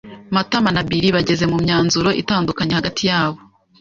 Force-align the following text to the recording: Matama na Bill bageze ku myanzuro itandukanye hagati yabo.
Matama 0.35 0.69
na 0.75 0.81
Bill 0.89 1.05
bageze 1.17 1.43
ku 1.51 1.57
myanzuro 1.63 2.09
itandukanye 2.21 2.73
hagati 2.79 3.01
yabo. 3.11 3.39